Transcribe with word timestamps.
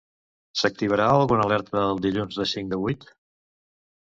S'activarà 0.61 1.05
alguna 1.17 1.45
alerta 1.49 1.83
el 1.91 2.01
dilluns 2.07 2.41
de 2.41 2.47
cinc 2.55 2.75
a 2.79 2.81
vuit? 2.87 3.07